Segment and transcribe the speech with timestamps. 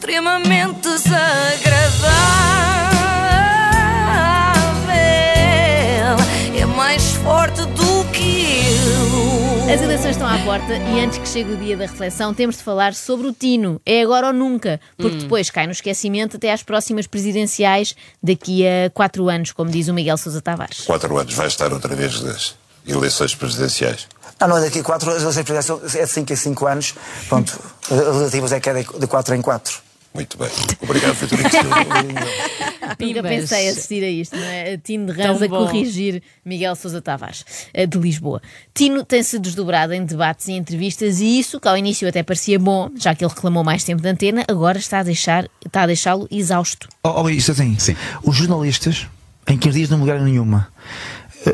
[0.00, 2.00] extremamente desagradável.
[6.58, 9.74] É mais forte do que eu.
[9.74, 12.62] As eleições estão à porta e antes que chegue o dia da reflexão, temos de
[12.62, 13.78] falar sobre o Tino.
[13.84, 18.88] É agora ou nunca, porque depois cai no esquecimento até às próximas presidenciais daqui a
[18.94, 20.80] quatro anos, como diz o Miguel Sousa Tavares.
[20.80, 22.54] Quatro anos vai estar outra vez das
[22.86, 24.08] eleições presidenciais.
[24.40, 26.94] Não, não é daqui a 4 anos, é de 5 em 5 anos.
[27.28, 27.60] Pronto,
[27.90, 29.89] relativos é que é de 4 em 4.
[30.12, 30.48] Muito bem.
[30.82, 31.48] Obrigado, Vitorino.
[32.80, 33.22] Nunca Pimbas.
[33.30, 34.76] pensei assistir a isto, não é?
[34.76, 38.42] Tino de Rãs a corrigir Miguel Sousa Tavares, eh, de Lisboa.
[38.74, 42.90] Tino tem-se desdobrado em debates e entrevistas e isso, que ao início até parecia bom,
[42.96, 46.26] já que ele reclamou mais tempo de antena, agora está a deixar- está a deixá-lo
[46.30, 46.88] exausto.
[47.04, 47.76] Oh, oh, isto assim,
[48.24, 49.06] os jornalistas,
[49.48, 50.68] em 15 dias não mudaram nenhuma.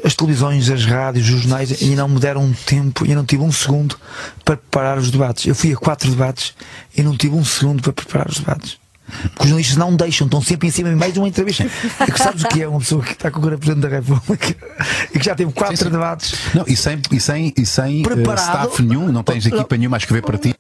[0.05, 3.43] As televisões, as rádios, os jornais ainda não me deram um tempo, ainda não tive
[3.43, 3.97] um segundo
[4.45, 5.47] para preparar os debates.
[5.47, 6.55] Eu fui a quatro debates
[6.97, 8.79] e não tive um segundo para preparar os debates.
[9.07, 11.65] Porque os jornalistas não deixam, estão sempre em cima de mais de uma entrevista.
[12.01, 14.57] É que sabes o que é uma pessoa que está com o Presidente da República
[15.15, 15.91] e que já teve quatro Sim, sim.
[15.91, 16.35] debates.
[16.53, 18.45] Não, e sem, e sem, e sem eh, Preparado.
[18.45, 20.53] staff nenhum, não tens equipa nenhuma a escrever para ti.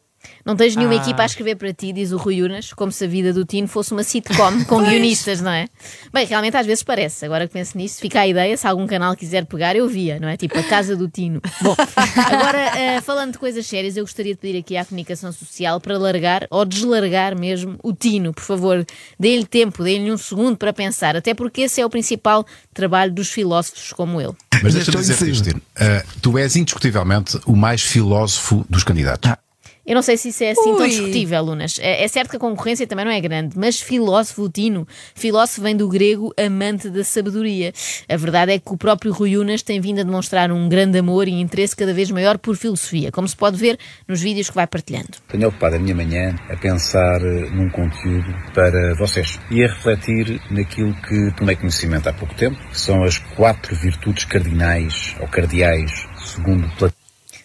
[0.46, 1.02] Não tens nenhuma Ah.
[1.02, 3.66] equipa a escrever para ti, diz o Rui Unas, como se a vida do Tino
[3.66, 5.66] fosse uma sitcom com guionistas, não é?
[6.12, 7.24] Bem, realmente às vezes parece.
[7.24, 10.28] Agora que penso nisso, fica a ideia, se algum canal quiser pegar, eu via, não
[10.28, 10.36] é?
[10.36, 11.40] Tipo a casa do Tino.
[11.60, 11.74] Bom,
[12.16, 15.98] agora, eh, falando de coisas sérias, eu gostaria de pedir aqui à comunicação social para
[15.98, 18.86] largar ou deslargar mesmo o Tino, por favor.
[19.18, 23.30] Deem-lhe tempo, deem-lhe um segundo para pensar, até porque esse é o principal trabalho dos
[23.30, 24.32] filósofos como ele.
[24.62, 25.44] Mas Estou deixa-me cima.
[25.44, 25.62] Tino.
[25.76, 29.30] Eh, tu és indiscutivelmente o mais filósofo dos candidatos.
[29.32, 29.38] Ah.
[29.86, 30.88] Eu não sei se isso é assim tão Ui.
[30.88, 31.78] discutível, Lunas.
[31.80, 34.86] É, é certo que a concorrência também não é grande, mas filósofo o Tino.
[35.14, 37.72] Filósofo vem do grego amante da sabedoria.
[38.08, 41.28] A verdade é que o próprio Rui Unas tem vindo a demonstrar um grande amor
[41.28, 43.78] e interesse cada vez maior por filosofia, como se pode ver
[44.08, 45.18] nos vídeos que vai partilhando.
[45.28, 50.40] Tenho ocupado a minha manhã a pensar eh, num conteúdo para vocês e a refletir
[50.50, 55.92] naquilo que tomei conhecimento há pouco tempo, que são as quatro virtudes cardinais ou cardeais,
[56.24, 56.95] segundo Platão.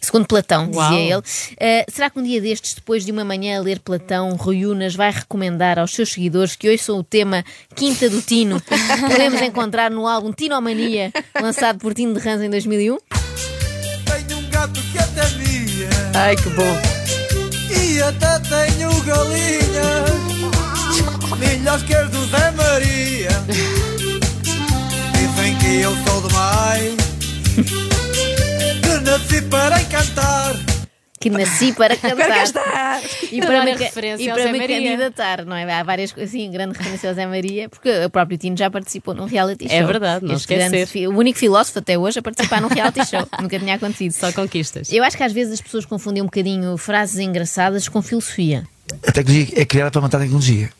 [0.01, 0.93] Segundo Platão, dizia Uau.
[0.97, 1.21] ele.
[1.59, 4.95] eh, será que um dia destes, depois de uma manhã a ler Platão, Rui Unas
[4.95, 7.45] vai recomendar aos seus seguidores que ouçam o tema
[7.75, 8.69] Quinta do Tino, que
[9.07, 12.97] podemos encontrar no álbum Tinomania, lançado por Tino de Rãs em 2001?
[12.97, 16.77] Tenho um gato que até mia Ai, que bom.
[17.69, 20.11] E até tenho galinhas
[21.39, 23.29] Milhas que as do Zé Maria
[25.13, 27.10] Dizem que eu sou demais
[29.21, 30.55] nasci para encantar
[31.19, 33.01] Que nasci para cantar.
[33.31, 34.81] E para me, e para Zé me Maria.
[34.81, 35.71] candidatar, não é?
[35.71, 39.13] Há várias coisas, assim, grande referência ao Zé Maria, porque o próprio Tino já participou
[39.13, 39.77] num reality show.
[39.77, 41.07] É verdade, não Este esquecer.
[41.07, 43.27] o único filósofo até hoje a participar num reality show.
[43.39, 44.13] Nunca tinha acontecido.
[44.13, 44.91] Só conquistas.
[44.91, 48.63] Eu acho que às vezes as pessoas confundem um bocadinho frases engraçadas com filosofia.
[49.05, 50.71] A tecnologia é criada para matar a tecnologia.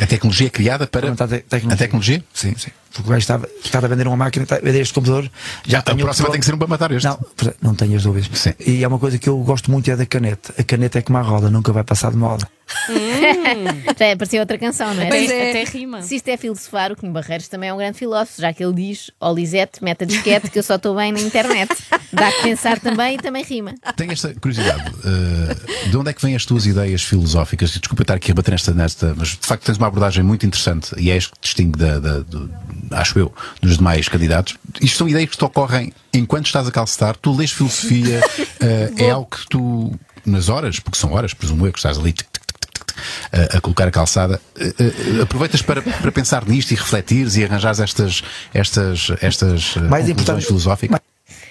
[0.00, 1.10] A tecnologia criada para.
[1.10, 1.72] A tecnologia.
[1.72, 2.24] A tecnologia?
[2.32, 2.70] Sim, sim.
[2.92, 5.30] Porque o gajo está, está a vender uma máquina, está a vender este computador.
[5.66, 7.06] Já A tenho próxima tem que ser um para matar este.
[7.06, 7.18] Não,
[7.62, 8.30] não tenho as dúvidas.
[8.38, 8.52] Sim.
[8.58, 10.54] E é uma coisa que eu gosto muito é da caneta.
[10.58, 12.48] A caneta é como a roda, nunca vai passar de moda.
[13.98, 15.06] Já apareceu outra canção, não é?
[15.06, 16.02] Até, Se isto- até rima.
[16.02, 18.74] Se isto é filosofar, o Kim Barreiros também é um grande filósofo, já que ele
[18.74, 21.70] diz: Ó Lisete, mete a disquete que eu só estou bem na internet.
[22.12, 23.74] Dá que pensar também e também rima.
[23.96, 24.84] Tenho esta curiosidade.
[25.04, 27.70] eh, de onde é que vêm as tuas ideias filosóficas?
[27.70, 30.94] Desculpa estar aqui a bater nesta, nesta, mas de facto tens uma abordagem muito interessante
[30.98, 32.50] e é isto que te distingue, da, da- do-
[32.92, 34.56] acho eu, dos demais candidatos.
[34.80, 38.20] Isto são ideias que te ocorrem enquanto estás a calcetar, tu lês filosofia,
[38.60, 39.92] eh, é algo que tu,
[40.24, 42.95] nas horas, porque são horas, presumo eu, que estás ali tic, tic, tic, tic, tic,
[43.32, 47.44] a, a colocar a calçada, eh, eh, aproveitas para, para pensar nisto e refletires e
[47.44, 48.22] arranjares estas,
[48.52, 51.00] estas, estas eh, Mais conclusões filosóficas.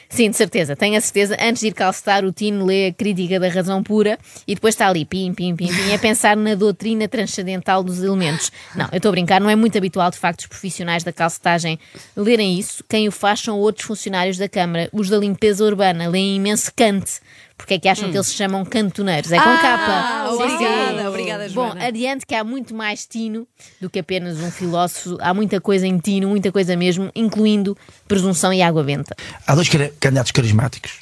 [0.07, 1.35] Sim, de certeza, tenho a certeza.
[1.41, 4.17] Antes de ir calcetar, o Tino lê a crítica da razão pura
[4.47, 8.51] e depois está ali, pim, pim, pim, pim, a pensar na doutrina transcendental dos elementos.
[8.75, 11.77] Não, eu estou a brincar, não é muito habitual, de facto, os profissionais da calcetagem
[12.15, 12.83] lerem isso.
[12.87, 17.19] Quem o faz são outros funcionários da Câmara, os da limpeza urbana, leem imenso Kant.
[17.57, 19.31] Porque é que acham que eles se chamam cantoneiros?
[19.31, 20.33] É com Ah, capa.
[20.33, 21.85] obrigada, obrigada, Bom, Joana.
[21.87, 23.47] adiante que há muito mais Tino
[23.79, 25.17] do que apenas um filósofo.
[25.21, 29.15] Há muita coisa em Tino, muita coisa mesmo, incluindo presunção e água benta.
[29.47, 30.99] Há dois candidatos carismáticos.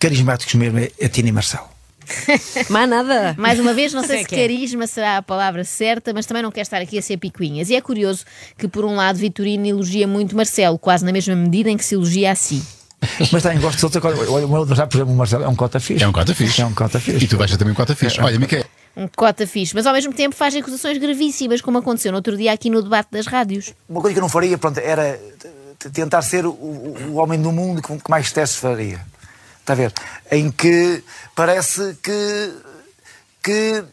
[0.00, 1.68] Carismáticos mesmo é, é Tina e Marcelo.
[2.70, 3.34] Mas nada.
[3.36, 4.38] Mais uma vez, não sei Sei se é.
[4.38, 7.68] carisma será a palavra certa, mas também não quero estar aqui a ser picuinhas.
[7.68, 8.24] E é curioso
[8.56, 11.94] que, por um lado, Vitorino elogia muito Marcelo, quase na mesma medida em que se
[11.96, 12.62] elogia a si.
[13.32, 14.04] Mas também gosto de outros.
[14.04, 16.02] Olha, olha, o meu adversário, por exemplo, o Marcelo, é um cota fixe.
[16.04, 16.60] É um cota fixe.
[16.62, 17.24] É um cota fixe.
[17.24, 18.20] E tu vais ter também um cota fixe.
[18.20, 18.64] Olha, Miquel,
[18.96, 22.52] Um cota fixe, mas ao mesmo tempo faz acusações gravíssimas, como aconteceu no outro dia
[22.52, 23.72] aqui no debate das rádios.
[23.88, 25.18] Uma coisa que eu não faria, pronto, era
[25.92, 29.00] tentar ser o, o- homem do mundo que, que mais testes faria.
[29.60, 29.92] Está a ver?
[30.32, 31.02] Em que
[31.36, 32.52] parece que-
[33.42, 33.84] que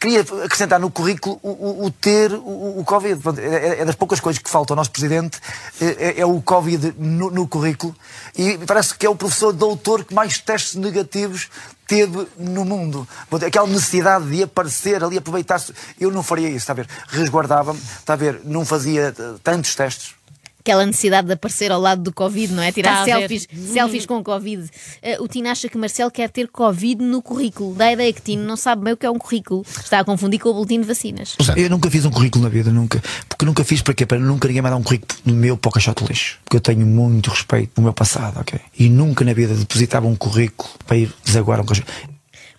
[0.00, 3.20] queria acrescentar no currículo o, o- o ter o, o Covid.
[3.22, 5.38] Pronto, É, é das poucas coisas que falta ao nosso Presidente,
[5.80, 7.94] é, é o Covid no, no currículo.
[8.36, 11.48] E parece que é o professor doutor que mais testes negativos
[11.86, 13.06] teve no mundo.
[13.46, 15.74] Aquela necessidade de aparecer ali, aproveitar-se.
[16.00, 16.88] Eu não faria isso, está a ver?
[17.08, 18.40] Resguardava-me, está a ver?
[18.44, 20.14] Não fazia eh, tantos testes.
[20.62, 22.70] Aquela necessidade de aparecer ao lado do Covid, não é?
[22.70, 23.12] Tirar ver.
[23.12, 24.70] selfies, selfies com Covid.
[25.02, 27.74] Eh, o Tino acha que Marcelo quer ter Covid no currículo.
[27.74, 29.64] Dá a ideia que Tino não sabe bem o que é um currículo.
[29.66, 31.34] Está a confundir com o boletim de vacinas.
[31.56, 33.02] Eu nunca fiz um currículo na vida, nunca.
[33.28, 34.06] Porque nunca fiz para quê?
[34.06, 36.38] Para nunca ninguém me dar um currículo no meu para o caixote de lixo.
[36.44, 38.60] Porque eu tenho muito respeito pelo meu passado, ok?
[38.78, 41.90] E nunca na vida depositava um currículo para ir desaguar um caixote.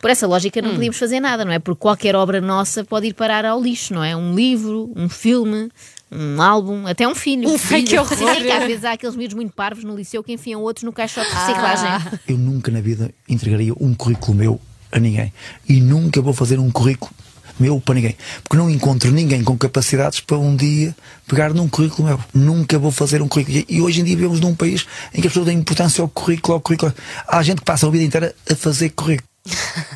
[0.03, 0.63] Por essa lógica, Hum.
[0.63, 1.59] não podíamos fazer nada, não é?
[1.59, 4.13] Porque qualquer obra nossa pode ir parar ao lixo, não é?
[4.13, 5.69] Um livro, um filme,
[6.11, 7.47] um álbum, até um filho.
[7.49, 8.17] Um filho, que horror.
[8.17, 10.83] Sim, é que às vezes há aqueles miúdos muito parvos no liceu que enfiam outros
[10.83, 11.87] no caixote de reciclagem.
[11.87, 12.19] Ah.
[12.27, 14.59] Eu nunca na vida entregaria um currículo meu
[14.91, 15.31] a ninguém.
[15.69, 17.09] E nunca vou fazer um currículo
[17.57, 18.17] meu para ninguém.
[18.43, 20.93] Porque não encontro ninguém com capacidades para um dia
[21.29, 22.19] pegar num currículo meu.
[22.33, 23.63] Nunca vou fazer um currículo.
[23.69, 26.55] E hoje em dia vivemos num país em que as pessoas dão importância ao currículo,
[26.55, 26.93] ao currículo.
[27.25, 29.31] Há gente que passa a vida inteira a fazer currículo.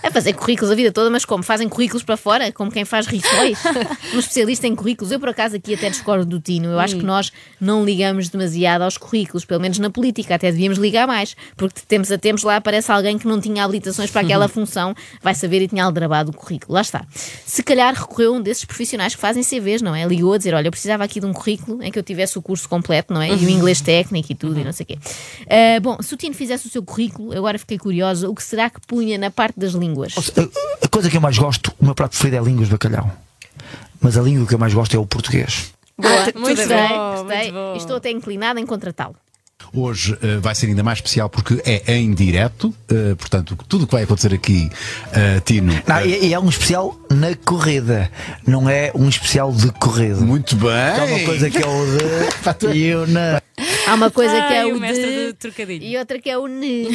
[0.03, 1.41] A fazer currículos a vida toda, mas como?
[1.41, 2.51] Fazem currículos para fora?
[2.51, 3.57] Como quem faz rituais?
[4.13, 5.11] um especialista em currículos.
[5.11, 6.67] Eu, por acaso, aqui até discordo do Tino.
[6.67, 10.35] Eu acho que nós não ligamos demasiado aos currículos, pelo menos na política.
[10.35, 13.63] Até devíamos ligar mais, porque de tempos a tempos lá aparece alguém que não tinha
[13.63, 16.73] habilitações para aquela função, vai saber e tinha aldrabado o currículo.
[16.73, 17.05] Lá está.
[17.45, 20.05] Se calhar recorreu um desses profissionais que fazem CVs, não é?
[20.05, 22.41] Ligou a dizer: Olha, eu precisava aqui de um currículo em que eu tivesse o
[22.41, 23.29] curso completo, não é?
[23.29, 24.97] E o inglês técnico e tudo, e não sei o quê.
[25.49, 28.69] Ah, bom, se o Tino fizesse o seu currículo, agora fiquei curiosa, o que será
[28.69, 30.15] que punha na parte das línguas?
[30.83, 33.09] A, coisa que eu mais gosto, o meu prato preferido é línguas de bacalhau.
[34.01, 35.71] Mas a língua que eu mais gosto é o português.
[35.97, 37.37] Boa, Muito gostei, bom, gostei.
[37.37, 37.73] muito bom.
[37.73, 39.15] E Estou até inclinada em contratá-lo.
[39.73, 43.87] Hoje eh, vai ser ainda mais especial porque é em direto, eh, portanto, tudo o
[43.87, 44.69] que vai acontecer aqui,
[45.11, 45.73] eh, Tino.
[45.85, 48.09] Não, e é um especial na corrida,
[48.45, 50.21] não é um especial de corrida.
[50.21, 50.69] muito bem.
[50.71, 52.77] Há uma coisa que é o de.
[52.77, 53.41] e o na.
[53.87, 55.83] Há uma coisa que é Ai, o, o mestre de trocadilho.
[55.83, 56.87] e outra que é o ne.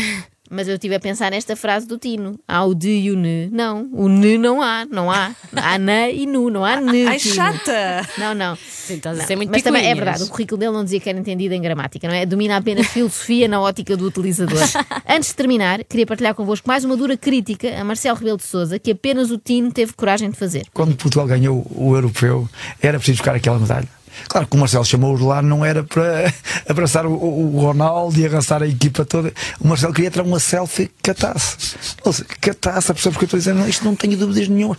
[0.54, 2.38] Mas eu estive a pensar nesta frase do Tino.
[2.46, 3.48] Há o de e o ne.
[3.50, 5.34] Não, o ne não há, não há.
[5.56, 7.06] Há na e nu, não há ne.
[7.06, 7.34] Ai, Tino.
[7.34, 8.06] chata!
[8.18, 8.52] Não, não.
[8.52, 11.18] A Não, ser muito Mas também é verdade, o currículo dele não dizia que era
[11.18, 12.26] entendido em gramática, não é?
[12.26, 14.58] Domina apenas filosofia na ótica do utilizador.
[15.08, 18.78] Antes de terminar, queria partilhar convosco mais uma dura crítica a Marcelo Rebelo de Souza,
[18.78, 20.66] que apenas o Tino teve coragem de fazer.
[20.74, 22.46] Quando Portugal ganhou o europeu,
[22.82, 23.88] era preciso buscar aquela medalha.
[24.28, 26.32] Claro que o Marcelo chamou-os lá não era para
[26.68, 29.32] abraçar o, o Ronaldo e abraçar a equipa toda.
[29.60, 31.76] O Marcelo queria tirar uma selfie catasse.
[32.04, 33.60] Ou seja, catasse, percebes o que eu estou dizendo?
[33.60, 34.76] Não, Isto não tenho dúvidas nenhuma.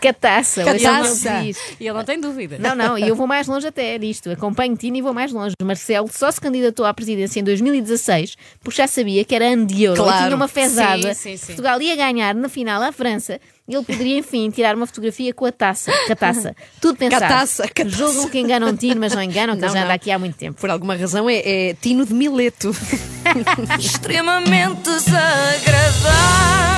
[0.00, 1.42] Cataça, o ele Cataça!
[1.44, 2.58] E ele não tem dúvida.
[2.58, 4.30] Não, não, e eu vou mais longe até nisto.
[4.30, 5.54] Acompanho Tino e vou mais longe.
[5.62, 9.82] Marcelo só se candidatou à presidência em 2016 porque já sabia que era ano de
[9.84, 10.18] euro Claro.
[10.20, 11.14] e tinha uma fezada.
[11.14, 11.46] Sim, sim, sim.
[11.46, 15.52] Portugal ia ganhar na final à França ele poderia, enfim, tirar uma fotografia com a
[15.52, 15.90] taça.
[16.06, 16.54] Com a taça.
[16.80, 17.22] Tudo pensado.
[17.22, 17.96] Cataça, cataça.
[17.96, 19.94] Julgam que enganam Tino, mas não enganam, que Não, ele já anda não.
[19.94, 20.60] aqui há muito tempo.
[20.60, 22.76] Por alguma razão é, é Tino de Mileto.
[23.80, 26.73] extremamente desagradável.